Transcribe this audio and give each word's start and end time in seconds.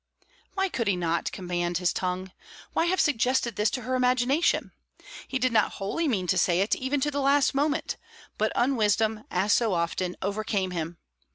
Why 0.55 0.67
could 0.67 0.87
he 0.87 0.95
not 0.95 1.31
command 1.31 1.77
his 1.77 1.93
tongue? 1.93 2.31
Why 2.73 2.85
have 2.87 2.99
suggested 2.99 3.55
this 3.55 3.69
to 3.69 3.83
her 3.83 3.93
imagination? 3.93 4.71
He 5.27 5.37
did 5.37 5.51
not 5.53 5.73
wholly 5.73 6.07
mean 6.07 6.25
to 6.25 6.39
say 6.39 6.61
it, 6.61 6.75
even 6.75 6.99
to 7.01 7.11
the 7.11 7.21
last 7.21 7.53
moment; 7.53 7.97
but 8.39 8.51
unwisdom, 8.55 9.25
as 9.29 9.53
so 9.53 9.73
often, 9.75 10.15
overcame 10.19 10.71
him. 10.71 10.97